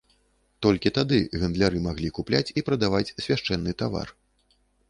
Толькі 0.65 0.91
тады 0.97 1.19
гандляры 1.43 1.83
маглі 1.87 2.11
купляць 2.21 2.53
і 2.61 2.65
прадаваць 2.71 3.05
свяшчэнны 3.27 3.71
тавар. 3.83 4.07